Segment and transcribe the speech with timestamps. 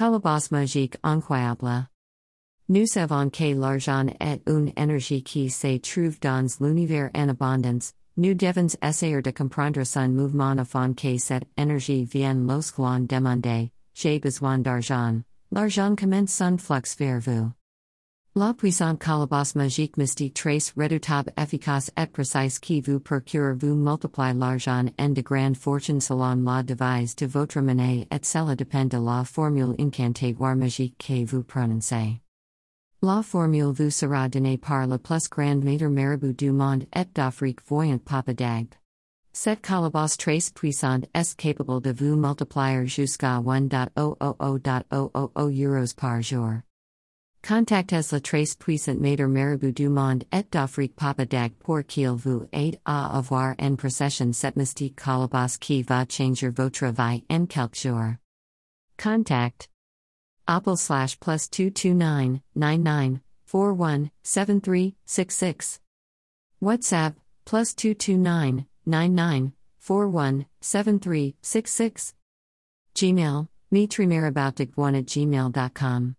[0.00, 1.86] Calebasse magique incroyable.
[2.70, 7.92] Nous savons que l'argent est une énergie qui se trouve dans l'univers en abondance.
[8.16, 14.18] Nous devons essayer de comprendre son mouvement afin que cette énergie vienne lorsqu'on demande, j'ai
[14.18, 15.20] besoin d'argent.
[15.52, 17.52] L'argent commence son flux vers vous.
[18.36, 24.38] La puissante calebasse magique mystique trace redoutable efficace et précise qui vous procure vous multiplie
[24.38, 28.98] l'argent en de grande fortune selon la devise de votre monnaie et cela dépend de
[28.98, 32.20] la formule incantatoire magique que vous prononcez.
[33.02, 37.66] La formule vous sera donnée par le plus grand maître marabout du monde et d'Afrique
[37.66, 38.68] voyant Papa Dagb.
[39.32, 46.52] Cette calebasse trace puissante est capable de vous multiplier jusqu'à 1.000.000 euros par jour.
[47.42, 52.46] Contactez la trace puissante maître marabout du monde et d'Afrique Papa dag pour qu'il vous
[52.52, 57.76] aide à avoir en possession cette mystique calebasse qui va changer votre vie en quelques
[57.76, 58.16] jours.
[58.98, 59.68] Contact
[60.46, 65.80] Apple slash plus 229 99 41 73 66.
[66.60, 67.14] WhatsApp
[67.44, 72.14] plus 229 99 41 73 66.
[72.94, 76.16] Gmail, mitrimaraboutdic1 at gmail.com.